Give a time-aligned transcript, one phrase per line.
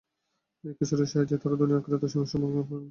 [0.67, 2.77] এই কিশোরের সাহায্যেই তারা দুনিয়ায় ও আখিরাতে সীমা-সংখ্যাহীন কল্যাণ লাভ করবে।